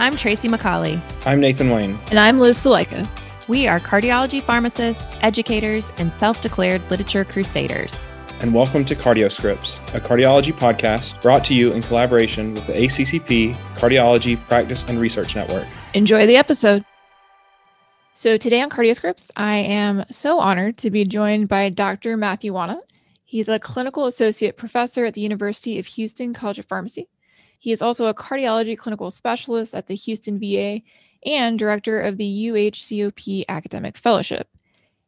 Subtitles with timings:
[0.00, 0.98] I'm Tracy Macaulay.
[1.26, 1.98] I'm Nathan Wayne.
[2.08, 3.06] And I'm Liz Sulaica.
[3.48, 8.06] We are cardiology pharmacists, educators, and self declared literature crusaders.
[8.40, 13.54] And welcome to CardioScripts, a cardiology podcast brought to you in collaboration with the ACCP
[13.74, 15.66] Cardiology Practice and Research Network.
[15.92, 16.82] Enjoy the episode.
[18.14, 22.16] So, today on CardioScripts, I am so honored to be joined by Dr.
[22.16, 22.80] Matthew Wanat.
[23.26, 27.10] He's a clinical associate professor at the University of Houston College of Pharmacy.
[27.60, 30.80] He is also a cardiology clinical specialist at the Houston VA
[31.26, 34.48] and director of the UHCOP Academic Fellowship.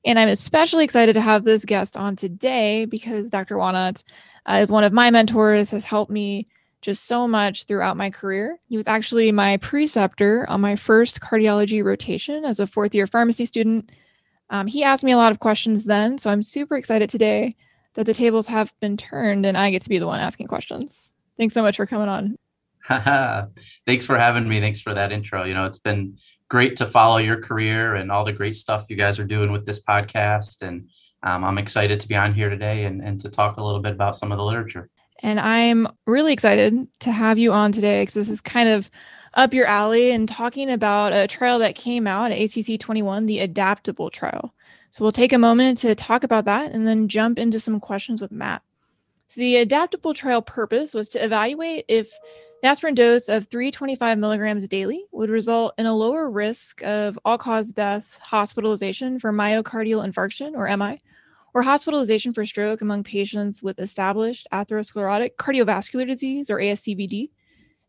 [0.04, 3.56] And I'm especially excited to have this guest on today because Dr.
[3.56, 4.04] Wanat
[4.46, 6.46] uh, is one of my mentors, has helped me
[6.82, 8.58] just so much throughout my career.
[8.68, 13.46] He was actually my preceptor on my first cardiology rotation as a fourth year pharmacy
[13.46, 13.90] student.
[14.50, 17.56] Um, he asked me a lot of questions then, so I'm super excited today
[17.94, 21.12] that the tables have been turned and I get to be the one asking questions.
[21.38, 22.36] Thanks so much for coming on.
[23.86, 24.60] Thanks for having me.
[24.60, 25.44] Thanks for that intro.
[25.44, 28.96] You know, it's been great to follow your career and all the great stuff you
[28.96, 30.62] guys are doing with this podcast.
[30.62, 30.88] And
[31.22, 33.92] um, I'm excited to be on here today and, and to talk a little bit
[33.92, 34.90] about some of the literature.
[35.20, 38.90] And I'm really excited to have you on today because this is kind of
[39.34, 43.38] up your alley and talking about a trial that came out at ACC 21, the
[43.38, 44.52] adaptable trial.
[44.90, 48.20] So we'll take a moment to talk about that and then jump into some questions
[48.20, 48.62] with Matt.
[49.28, 52.12] So the adaptable trial purpose was to evaluate if
[52.62, 57.72] aspirin dose of 325 milligrams daily would result in a lower risk of all cause
[57.72, 61.00] death, hospitalization for myocardial infarction or MI,
[61.54, 67.30] or hospitalization for stroke among patients with established atherosclerotic cardiovascular disease or ASCVD.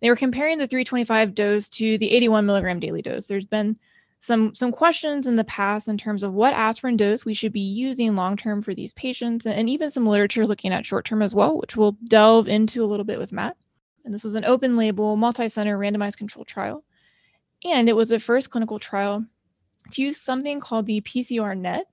[0.01, 3.27] They were comparing the 325 dose to the 81 milligram daily dose.
[3.27, 3.77] There's been
[4.19, 7.59] some some questions in the past in terms of what aspirin dose we should be
[7.59, 11.35] using long term for these patients, and even some literature looking at short term as
[11.35, 13.55] well, which we'll delve into a little bit with Matt
[14.05, 16.83] and this was an open label, multi center randomized control trial.
[17.63, 19.25] And it was the first clinical trial
[19.91, 21.83] to use something called the PCORnet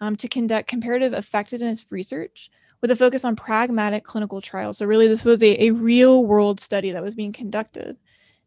[0.00, 2.50] um, to conduct comparative effectiveness research
[2.80, 4.78] with a focus on pragmatic clinical trials.
[4.78, 7.96] So, really, this was a, a real world study that was being conducted.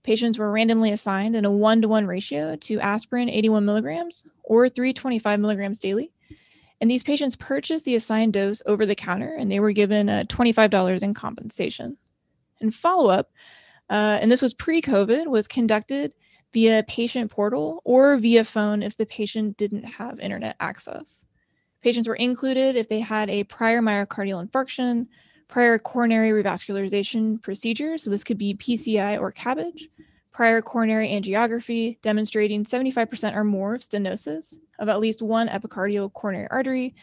[0.04, 4.70] Patients were randomly assigned in a one to one ratio to aspirin 81 milligrams or
[4.70, 6.12] 325 milligrams daily.
[6.82, 10.26] And these patients purchased the assigned dose over the counter and they were given uh,
[10.28, 11.98] $25 in compensation
[12.62, 13.32] and follow up,
[13.90, 16.16] uh, and this was pre COVID, was conducted
[16.54, 21.26] via patient portal or via phone if the patient didn't have internet access.
[21.82, 25.08] Patients were included if they had a prior myocardial infarction,
[25.48, 29.90] prior coronary revascularization procedure, so this could be PCI or CABG,
[30.32, 36.48] prior coronary angiography demonstrating 75% or more of stenosis of at least one epicardial coronary
[36.52, 36.96] artery,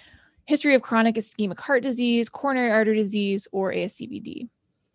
[0.46, 4.48] history of chronic ischemic heart disease, coronary artery disease, or ASCVD.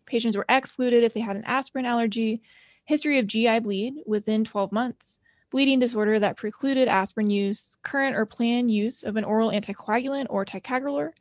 [0.08, 2.42] Patients were excluded if they had an aspirin allergy,
[2.86, 5.20] history of GI bleed within 12 months,
[5.52, 10.46] bleeding disorder that precluded aspirin use, current or planned use of an oral anticoagulant or
[10.46, 11.12] ticagrelor,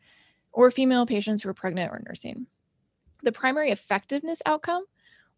[0.53, 2.47] or female patients who were pregnant or nursing.
[3.23, 4.85] The primary effectiveness outcome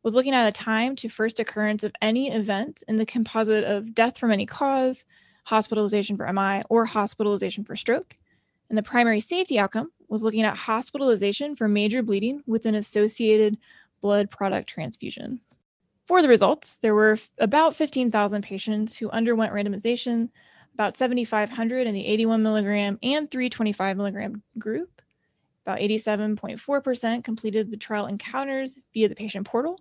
[0.02, 3.94] was looking at a time to first occurrence of any event in the composite of
[3.94, 5.06] death from any cause,
[5.44, 8.14] hospitalization for MI, or hospitalization for stroke.
[8.68, 13.58] And the primary safety outcome was looking at hospitalization for major bleeding with an associated
[14.00, 15.40] blood product transfusion.
[16.06, 20.30] For the results, there were about 15,000 patients who underwent randomization,
[20.72, 25.02] about 7,500 in the 81 milligram and 325 milligram group.
[25.66, 29.78] About 87.4% completed the trial encounters via the patient portal,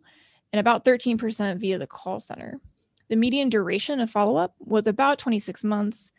[0.51, 2.59] and about 13% via the call center.
[3.07, 6.11] The median duration of follow up was about 26 months,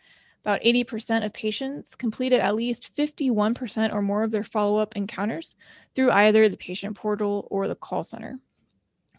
[0.43, 5.57] about 80% of patients completed at least 51% or more of their follow up encounters
[5.95, 8.39] through either the patient portal or the call center.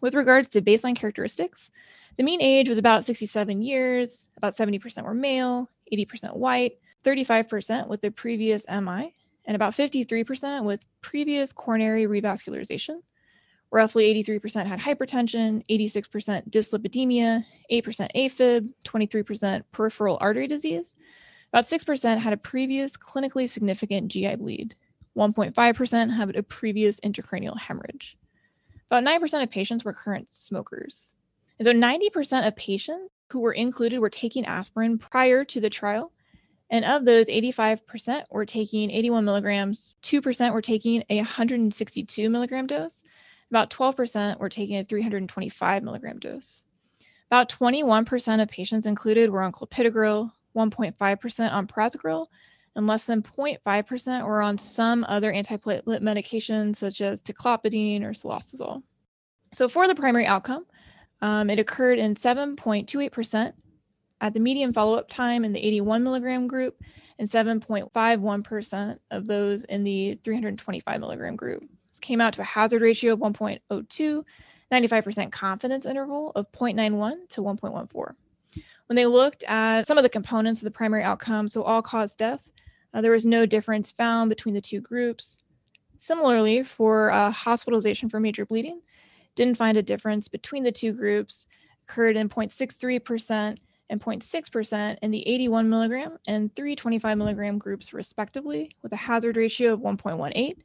[0.02, 1.72] With regards to baseline characteristics,
[2.18, 8.02] the mean age was about 67 years, about 70% were male, 80% white, 35% with
[8.02, 9.13] the previous MI,
[9.46, 13.02] and about 53% with previous coronary revascularization.
[13.72, 20.96] Roughly 83% had hypertension, 86% dyslipidemia, 8% AFib, 23% peripheral artery disease.
[21.54, 24.76] About 6% had a previous clinically significant GI bleed.
[25.16, 28.18] 1.5% had a previous intracranial hemorrhage.
[28.90, 31.12] About 9% of patients were current smokers.
[31.60, 36.12] And so 90% of patients who were included were taking aspirin prior to the trial.
[36.72, 43.04] And of those, 85% were taking 81 milligrams, 2% were taking a 162 milligram dose,
[43.49, 46.63] about 12% were taking a 325 milligram dose.
[47.28, 52.28] About 21% of patients included were on clopidogrel, 1.5% on prasugrel,
[52.75, 58.84] and less than 0.5% were on some other antiplatelet medications such as ticlopidine or cilostazol.
[59.53, 60.66] So for the primary outcome,
[61.22, 63.53] Um, it occurred in 7.28%
[64.22, 66.81] at the median follow up time in the 81 milligram group
[67.17, 71.69] and 7.51% of those in the 325 milligram group.
[72.01, 74.23] Came out to a hazard ratio of 1.02,
[74.72, 78.16] 95% confidence interval of 0.91 to 1.14.
[78.87, 82.16] When they looked at some of the components of the primary outcome, so all cause
[82.16, 82.41] death,
[82.93, 85.37] uh, there was no difference found between the two groups.
[85.99, 88.81] Similarly, for uh, hospitalization for major bleeding,
[89.35, 91.46] didn't find a difference between the two groups,
[91.84, 93.57] occurred in 0.63%
[93.90, 99.73] and 0.6% in the 81 milligram and 325 milligram groups, respectively, with a hazard ratio
[99.73, 100.57] of 1.18,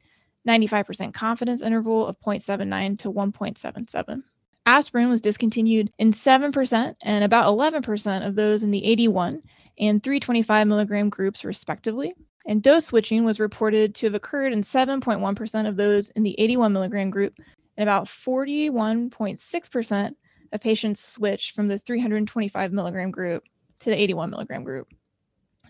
[0.47, 4.23] 95% confidence interval of 0.79 to 1.77.
[4.65, 9.41] Aspirin was discontinued in 7% and about 11% of those in the 81
[9.79, 12.15] and 325 milligram groups, respectively.
[12.47, 16.73] And dose switching was reported to have occurred in 7.1% of those in the 81
[16.73, 17.33] milligram group
[17.77, 20.15] and about 41.6%
[20.51, 23.43] of patients switched from the 325 milligram group
[23.79, 24.87] to the 81 milligram group.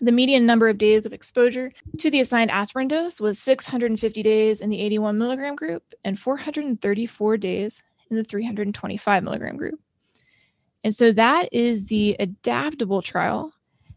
[0.00, 4.60] The median number of days of exposure to the assigned aspirin dose was 650 days
[4.60, 9.80] in the 81 milligram group and 434 days in the 325 milligram group.
[10.84, 13.52] And so that is the adaptable trial.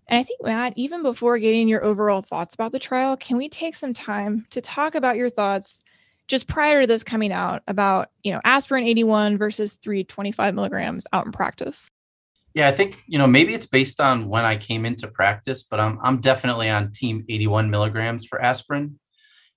[0.07, 3.47] And I think, Matt, even before getting your overall thoughts about the trial, can we
[3.47, 5.83] take some time to talk about your thoughts
[6.27, 11.25] just prior to this coming out about, you know, aspirin 81 versus 325 milligrams out
[11.25, 11.91] in practice?
[12.53, 15.79] Yeah, I think, you know, maybe it's based on when I came into practice, but
[15.79, 18.99] I'm, I'm definitely on team 81 milligrams for aspirin.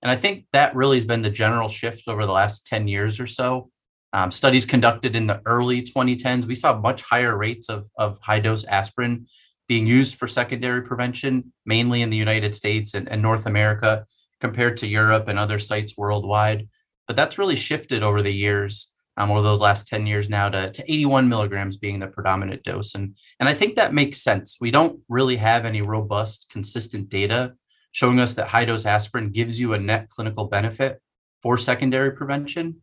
[0.01, 3.19] And I think that really has been the general shift over the last 10 years
[3.19, 3.71] or so.
[4.11, 8.39] Um, studies conducted in the early 2010s, we saw much higher rates of, of high
[8.39, 9.25] dose aspirin
[9.67, 14.05] being used for secondary prevention, mainly in the United States and, and North America
[14.39, 16.67] compared to Europe and other sites worldwide.
[17.07, 20.71] But that's really shifted over the years, um, over those last 10 years now to,
[20.71, 22.95] to 81 milligrams being the predominant dose.
[22.95, 24.57] And, and I think that makes sense.
[24.59, 27.53] We don't really have any robust, consistent data
[27.91, 30.99] showing us that high dose aspirin gives you a net clinical benefit
[31.41, 32.81] for secondary prevention.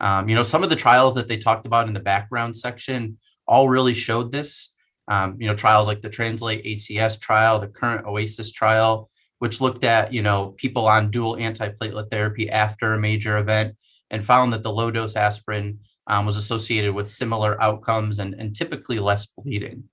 [0.00, 3.18] Um, you know, some of the trials that they talked about in the background section
[3.46, 4.74] all really showed this.
[5.06, 9.08] Um, you know, trials like the Translate ACS trial, the current OASIS trial,
[9.38, 13.76] which looked at you know people on dual antiplatelet therapy after a major event
[14.10, 18.56] and found that the low dose aspirin um, was associated with similar outcomes and, and
[18.56, 19.84] typically less bleeding.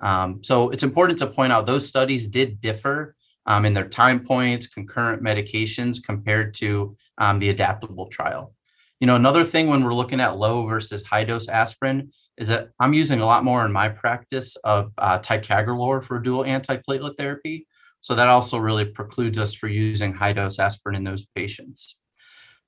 [0.00, 3.14] Um, so it's important to point out those studies did differ
[3.46, 8.54] um, in their time points, concurrent medications compared to um, the adaptable trial.
[9.00, 12.70] You know, another thing when we're looking at low versus high dose aspirin is that
[12.78, 17.66] I'm using a lot more in my practice of uh, ticagrelor for dual antiplatelet therapy.
[18.02, 21.99] So that also really precludes us for using high dose aspirin in those patients.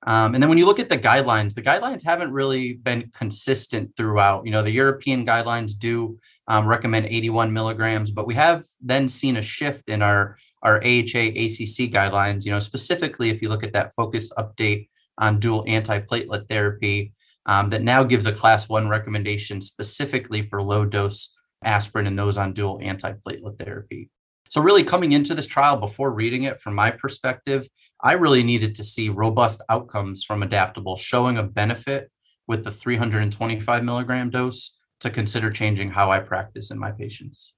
[0.07, 3.97] Um, and then when you look at the guidelines, the guidelines haven't really been consistent
[3.97, 4.45] throughout.
[4.45, 6.19] You know, the European guidelines do
[6.49, 11.33] um, recommend 81 milligrams, but we have then seen a shift in our, our AHA
[11.39, 14.89] ACC guidelines, you know, specifically if you look at that focused update
[15.19, 17.13] on dual antiplatelet therapy
[17.47, 22.37] um, that now gives a class one recommendation specifically for low dose aspirin and those
[22.37, 24.11] on dual antiplatelet therapy.
[24.49, 27.67] So, really, coming into this trial before reading it, from my perspective,
[28.03, 32.11] I really needed to see robust outcomes from adaptable, showing a benefit
[32.47, 37.55] with the 325 milligram dose to consider changing how I practice in my patients.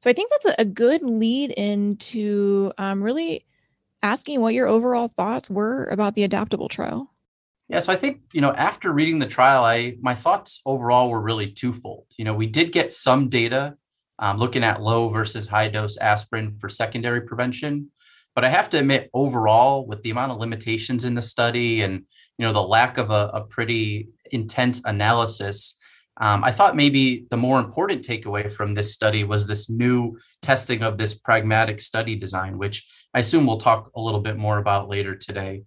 [0.00, 3.46] So, I think that's a good lead into um, really
[4.02, 7.10] asking what your overall thoughts were about the adaptable trial.
[7.68, 11.20] Yeah, so I think you know after reading the trial, I my thoughts overall were
[11.20, 12.06] really twofold.
[12.18, 13.76] You know, we did get some data
[14.18, 17.90] um, looking at low versus high dose aspirin for secondary prevention.
[18.34, 22.04] But I have to admit, overall, with the amount of limitations in the study and
[22.38, 25.78] you know the lack of a, a pretty intense analysis,
[26.20, 30.82] um, I thought maybe the more important takeaway from this study was this new testing
[30.82, 34.88] of this pragmatic study design, which I assume we'll talk a little bit more about
[34.88, 35.62] later today.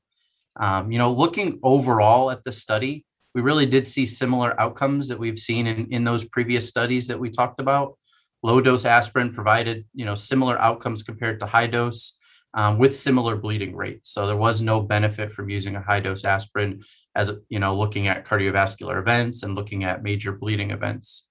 [0.57, 5.19] Um, you know, looking overall at the study, we really did see similar outcomes that
[5.19, 7.97] we've seen in, in those previous studies that we talked about
[8.43, 12.17] low dose aspirin provided you know similar outcomes compared to high dose
[12.53, 16.25] um, with similar bleeding rates so there was no benefit from using a high dose
[16.25, 16.79] aspirin
[17.15, 21.27] as you know looking at cardiovascular events and looking at major bleeding events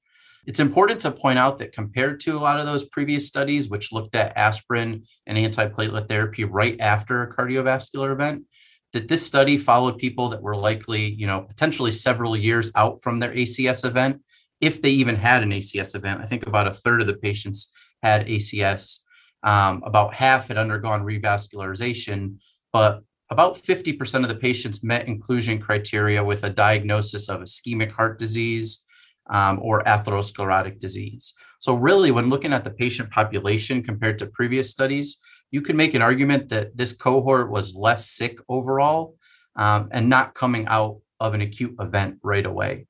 [0.47, 3.93] it's important to point out that compared to a lot of those previous studies which
[3.93, 8.45] looked at aspirin and antiplatelet therapy right after a cardiovascular event
[8.93, 13.21] that this study followed people that were likely you know potentially several years out from
[13.21, 14.21] their acs event
[14.61, 16.21] if they even had an ACS event.
[16.21, 19.01] I think about a third of the patients had ACS.
[19.47, 22.39] Um, about half had undergone revascularization,
[22.73, 28.19] but about 50% of the patients met inclusion criteria with a diagnosis of ischemic heart
[28.19, 28.85] disease,
[29.31, 31.35] um, or atherosclerotic disease.
[31.59, 35.19] So, really, when looking at the patient population compared to previous studies,
[35.51, 39.17] you can make an argument that this cohort was less sick overall
[39.57, 42.87] um, and not coming out of an acute event right away.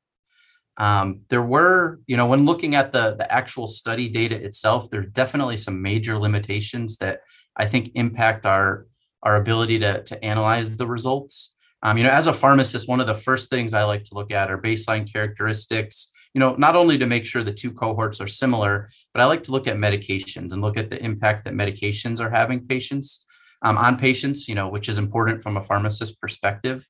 [0.78, 5.10] Um, there were, you know, when looking at the, the actual study data itself, there's
[5.10, 7.20] definitely some major limitations that
[7.56, 8.86] I think impact our,
[9.22, 11.54] our ability to, to analyze the results.
[11.82, 14.32] Um, you know, as a pharmacist, one of the first things I like to look
[14.32, 18.28] at are baseline characteristics, you know, not only to make sure the two cohorts are
[18.28, 22.20] similar, but I like to look at medications and look at the impact that medications
[22.20, 23.24] are having patients
[23.62, 26.86] um, on patients, you know, which is important from a pharmacist perspective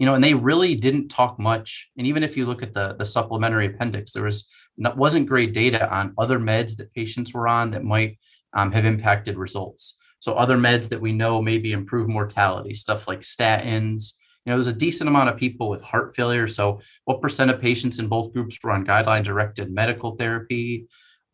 [0.00, 1.90] you know, and they really didn't talk much.
[1.98, 5.52] And even if you look at the, the supplementary appendix, there was not, wasn't great
[5.52, 8.18] data on other meds that patients were on that might
[8.54, 9.98] um, have impacted results.
[10.18, 14.14] So other meds that we know maybe improve mortality, stuff like statins.
[14.46, 16.48] You know, there's a decent amount of people with heart failure.
[16.48, 20.86] So what percent of patients in both groups were on guideline directed medical therapy,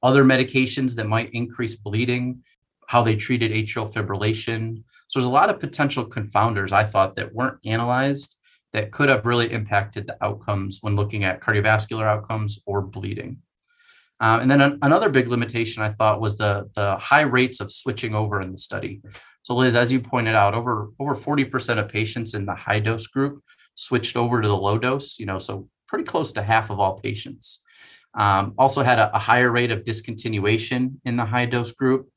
[0.03, 2.43] other medications that might increase bleeding,
[2.89, 4.83] how they treated atrial fibrillation.
[5.07, 8.36] So there's a lot of potential confounders I thought that weren't analyzed
[8.77, 13.39] that could have really impacted the outcomes when looking at cardiovascular outcomes or bleeding.
[14.21, 17.73] Um, and then an, another big limitation I thought was the, the high rates of
[17.73, 19.01] switching over in the study.
[19.45, 23.07] So Liz, as you pointed out, over, over 40% of patients in the high dose
[23.07, 23.43] group
[23.77, 27.01] switched over to the low dose, you know, so pretty close to half of all
[27.01, 27.63] patients.
[28.13, 32.11] Um, also had a, a higher rate of discontinuation in the high dose group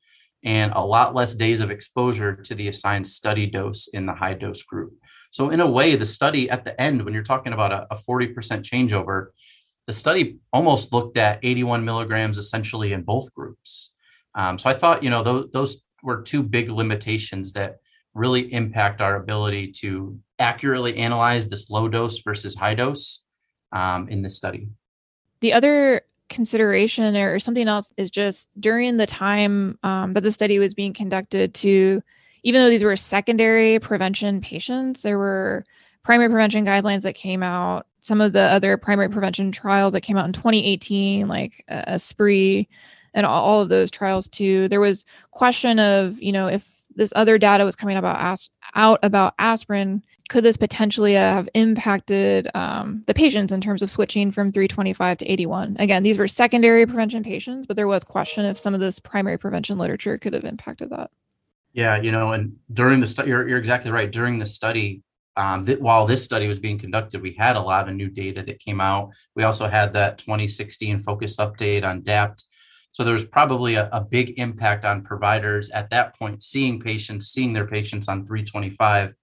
[0.44, 4.34] and a lot less days of exposure to the assigned study dose in the high
[4.34, 4.92] dose group.
[5.30, 7.96] So, in a way, the study at the end, when you're talking about a, a
[7.96, 9.28] 40% changeover,
[9.86, 13.92] the study almost looked at 81 milligrams essentially in both groups.
[14.34, 17.78] Um, so, I thought, you know, those, those were two big limitations that
[18.14, 23.24] really impact our ability to accurately analyze this low dose versus high dose
[23.72, 24.68] um, in this study.
[25.40, 30.58] The other consideration or something else is just during the time um, that the study
[30.58, 32.02] was being conducted to
[32.42, 35.64] even though these were secondary prevention patients, there were
[36.02, 37.86] primary prevention guidelines that came out.
[38.00, 42.66] Some of the other primary prevention trials that came out in 2018, like uh, ASPREE,
[43.12, 44.68] and all of those trials too.
[44.68, 49.00] There was question of, you know, if this other data was coming about as- out
[49.02, 54.52] about aspirin, could this potentially have impacted um, the patients in terms of switching from
[54.52, 55.76] 325 to 81?
[55.78, 59.38] Again, these were secondary prevention patients, but there was question if some of this primary
[59.38, 61.10] prevention literature could have impacted that.
[61.72, 64.10] Yeah, you know, and during the study, you're, you're exactly right.
[64.10, 65.02] During the study,
[65.36, 68.42] um, that while this study was being conducted, we had a lot of new data
[68.42, 69.12] that came out.
[69.36, 72.44] We also had that 2016 focus update on DAPT.
[72.92, 77.28] So there was probably a, a big impact on providers at that point, seeing patients,
[77.28, 79.14] seeing their patients on 325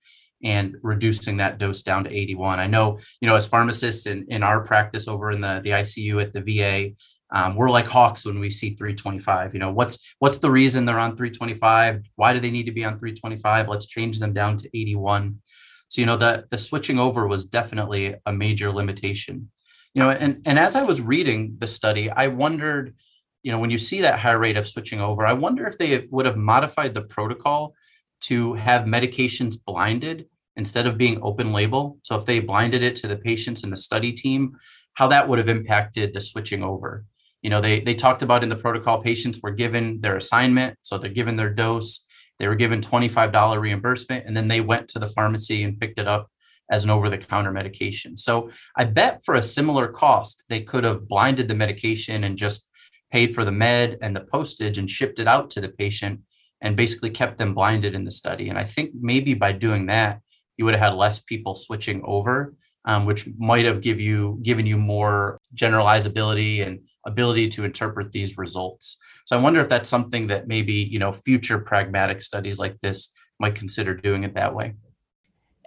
[0.43, 2.59] and reducing that dose down to 81.
[2.59, 6.21] I know, you know, as pharmacists in, in our practice over in the, the ICU
[6.21, 6.95] at the VA,
[7.31, 10.99] um, we're like hawks when we see 325 you know what's what's the reason they're
[10.99, 14.69] on 325 why do they need to be on 325 let's change them down to
[14.77, 15.39] 81
[15.87, 19.49] so you know the the switching over was definitely a major limitation.
[19.93, 22.95] You know and and as i was reading the study i wondered
[23.41, 26.07] you know when you see that high rate of switching over i wonder if they
[26.11, 27.73] would have modified the protocol
[28.19, 31.99] to have medications blinded instead of being open label.
[32.01, 34.57] So if they blinded it to the patients and the study team
[34.95, 37.05] how that would have impacted the switching over
[37.47, 40.97] you know they they talked about in the protocol patients were given their assignment so
[40.97, 42.03] they're given their dose
[42.39, 46.09] they were given $25 reimbursement and then they went to the pharmacy and picked it
[46.09, 46.29] up
[46.69, 48.17] as an over the counter medication.
[48.17, 52.69] So i bet for a similar cost they could have blinded the medication and just
[53.13, 56.19] paid for the med and the postage and shipped it out to the patient
[56.59, 58.49] and basically kept them blinded in the study.
[58.49, 60.19] And i think maybe by doing that
[60.57, 62.55] you would have had less people switching over
[62.87, 68.37] um, which might have give you given you more generalizability and ability to interpret these
[68.37, 68.97] results.
[69.25, 73.11] So I wonder if that's something that maybe you know future pragmatic studies like this
[73.39, 74.75] might consider doing it that way.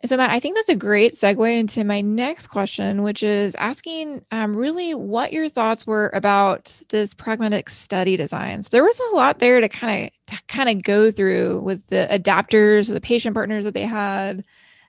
[0.03, 4.25] So, Matt, I think that's a great segue into my next question, which is asking
[4.31, 8.63] um, really what your thoughts were about this pragmatic study design.
[8.63, 11.87] So, there was a lot there to kind of to kind of go through with
[11.89, 14.43] the adapters, the patient partners that they had,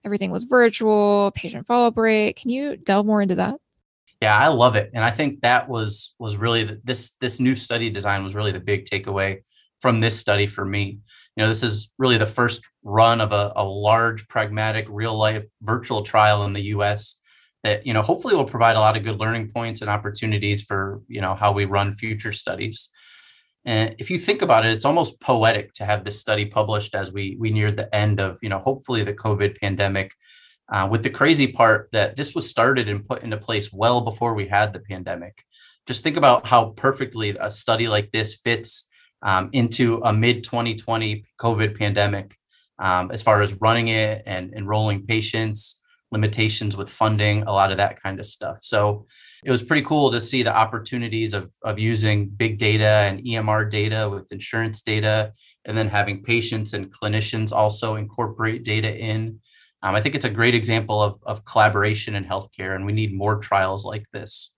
[0.05, 2.37] everything was virtual, patient follow-up rate.
[2.37, 3.59] Can you delve more into that?
[4.21, 7.55] Yeah, I love it, and I think that was was really the, this this new
[7.55, 9.39] study design was really the big takeaway
[9.81, 10.99] from this study for me.
[11.35, 15.45] You know, this is really the first run of a, a large, pragmatic, real life
[15.63, 17.19] virtual trial in the U.S.
[17.63, 21.01] that you know hopefully will provide a lot of good learning points and opportunities for
[21.07, 22.89] you know how we run future studies.
[23.65, 27.11] And if you think about it, it's almost poetic to have this study published as
[27.11, 30.11] we we near the end of you know hopefully the COVID pandemic.
[30.71, 34.33] Uh, with the crazy part that this was started and put into place well before
[34.33, 35.43] we had the pandemic.
[35.85, 38.89] Just think about how perfectly a study like this fits
[39.21, 42.37] um, into a mid 2020 COVID pandemic
[42.79, 47.77] um, as far as running it and enrolling patients, limitations with funding, a lot of
[47.77, 48.59] that kind of stuff.
[48.61, 49.05] So
[49.45, 53.71] it was pretty cool to see the opportunities of, of using big data and EMR
[53.71, 55.31] data with insurance data,
[55.65, 59.39] and then having patients and clinicians also incorporate data in.
[59.83, 63.13] Um, I think it's a great example of, of collaboration in healthcare, and we need
[63.13, 64.53] more trials like this.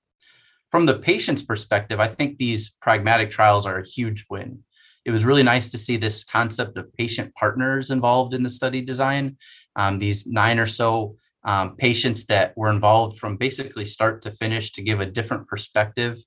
[0.71, 4.63] From the patient's perspective, I think these pragmatic trials are a huge win.
[5.05, 8.81] It was really nice to see this concept of patient partners involved in the study
[8.81, 9.37] design.
[9.75, 11.15] Um, these nine or so
[11.45, 16.19] um, patients that were involved from basically start to finish to give a different perspective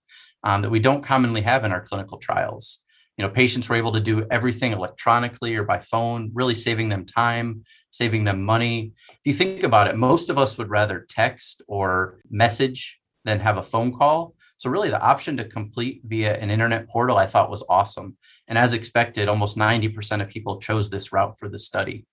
[0.45, 2.85] um, that we don't commonly have in our clinical trials.
[3.17, 7.07] You know, patients were able to do everything electronically or by phone, really saving them
[7.07, 8.93] time, saving them money.
[9.09, 13.57] If you think about it, most of us would rather text or message than have
[13.57, 14.35] a phone call.
[14.59, 18.17] So really the option to complete via an internet portal I thought was awesome.
[18.49, 22.07] And as expected, almost 90% of people chose this route for the study.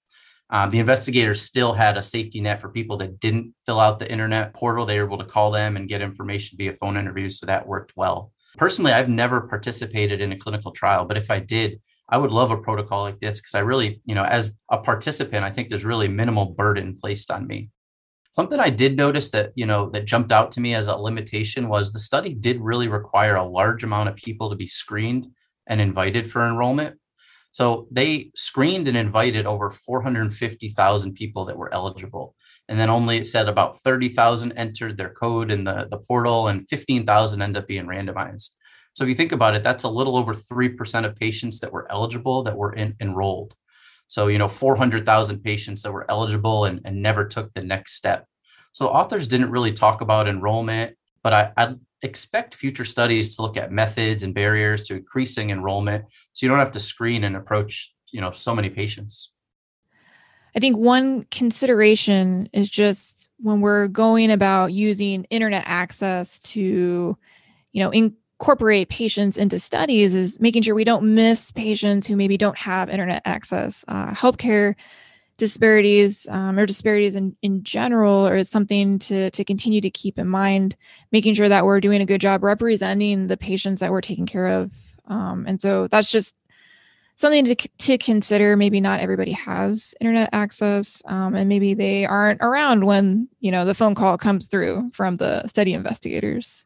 [0.49, 4.11] Um, the investigators still had a safety net for people that didn't fill out the
[4.11, 4.85] internet portal.
[4.85, 7.39] They were able to call them and get information via phone interviews.
[7.39, 8.32] So that worked well.
[8.57, 12.51] Personally, I've never participated in a clinical trial, but if I did, I would love
[12.51, 15.85] a protocol like this because I really, you know, as a participant, I think there's
[15.85, 17.69] really minimal burden placed on me.
[18.31, 21.69] Something I did notice that, you know, that jumped out to me as a limitation
[21.69, 25.27] was the study did really require a large amount of people to be screened
[25.67, 26.97] and invited for enrollment.
[27.51, 32.35] So they screened and invited over 450,000 people that were eligible.
[32.69, 36.67] And then only it said about 30,000 entered their code in the, the portal and
[36.69, 38.51] 15,000 end up being randomized.
[38.95, 41.91] So if you think about it, that's a little over 3% of patients that were
[41.91, 43.55] eligible that were in, enrolled.
[44.07, 48.27] So, you know, 400,000 patients that were eligible and, and never took the next step.
[48.71, 53.57] So authors didn't really talk about enrollment, but I, I expect future studies to look
[53.57, 57.93] at methods and barriers to increasing enrollment so you don't have to screen and approach
[58.11, 59.31] you know so many patients
[60.55, 67.17] i think one consideration is just when we're going about using internet access to
[67.71, 72.37] you know incorporate patients into studies is making sure we don't miss patients who maybe
[72.37, 74.75] don't have internet access uh, healthcare
[75.37, 80.27] disparities um, or disparities in, in general or something to, to continue to keep in
[80.27, 80.75] mind,
[81.11, 84.47] making sure that we're doing a good job representing the patients that we're taking care
[84.47, 84.71] of.
[85.07, 86.35] Um, and so that's just
[87.23, 88.57] something to, to consider.
[88.57, 93.63] Maybe not everybody has internet access um, and maybe they aren't around when, you know,
[93.63, 96.65] the phone call comes through from the study investigators.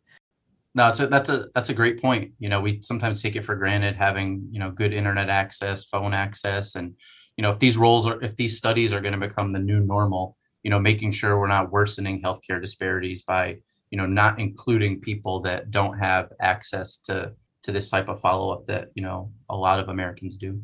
[0.73, 2.33] No, a, that's a that's a great point.
[2.39, 6.13] You know, we sometimes take it for granted having you know good internet access, phone
[6.13, 6.93] access, and
[7.35, 9.79] you know if these roles are if these studies are going to become the new
[9.79, 13.57] normal you know making sure we're not worsening healthcare disparities by
[13.89, 17.33] you know not including people that don't have access to
[17.67, 20.61] to this type of follow-up that you know a lot of americans do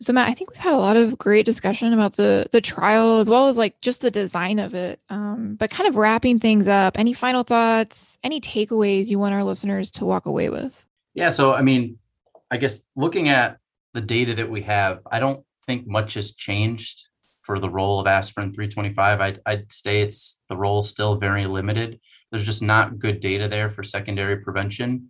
[0.00, 3.18] so matt i think we've had a lot of great discussion about the the trial
[3.18, 6.68] as well as like just the design of it um, but kind of wrapping things
[6.68, 10.84] up any final thoughts any takeaways you want our listeners to walk away with
[11.14, 11.98] yeah so i mean
[12.52, 13.58] i guess looking at
[13.92, 17.08] the data that we have i don't think much has changed
[17.48, 19.20] for the role of aspirin 325.
[19.22, 21.98] I'd, I'd say it's the role is still very limited.
[22.30, 25.08] There's just not good data there for secondary prevention.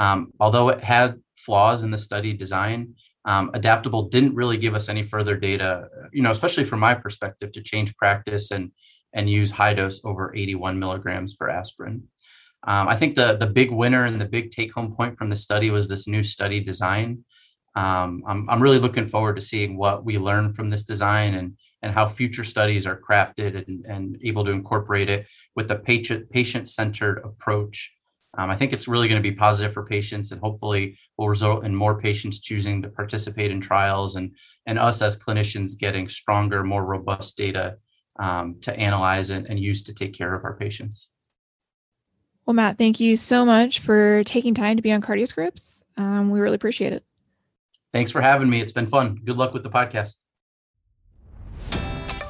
[0.00, 4.88] Um, although it had flaws in the study design, um, adaptable didn't really give us
[4.88, 8.72] any further data, you know, especially from my perspective, to change practice and
[9.12, 12.04] and use high dose over 81 milligrams for aspirin.
[12.66, 15.36] Um, I think the the big winner and the big take home point from the
[15.36, 17.24] study was this new study design
[17.76, 21.56] um, I'm, I'm really looking forward to seeing what we learn from this design and
[21.82, 26.28] and how future studies are crafted and, and able to incorporate it with a patient
[26.30, 27.92] patient centered approach.
[28.38, 31.64] Um, I think it's really going to be positive for patients and hopefully will result
[31.64, 36.62] in more patients choosing to participate in trials and and us as clinicians getting stronger,
[36.62, 37.76] more robust data
[38.20, 41.08] um, to analyze and, and use to take care of our patients.
[42.46, 45.82] Well, Matt, thank you so much for taking time to be on CardioScripts.
[45.96, 47.04] Um, we really appreciate it.
[47.92, 48.60] Thanks for having me.
[48.60, 49.20] It's been fun.
[49.24, 50.16] Good luck with the podcast.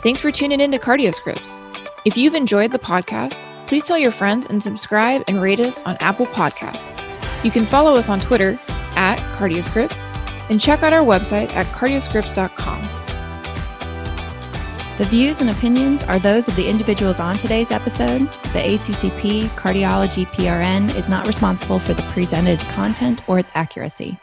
[0.02, 1.66] Thanks for tuning in to CardioScripts.
[2.06, 5.96] If you've enjoyed the podcast, please tell your friends and subscribe and rate us on
[6.00, 7.00] Apple Podcasts.
[7.44, 8.58] You can follow us on Twitter
[8.96, 12.80] at CardioScripts and check out our website at cardioscripts.com.
[14.98, 18.22] The views and opinions are those of the individuals on today's episode.
[18.52, 24.18] The ACCP Cardiology PRN is not responsible for the presented content or its accuracy.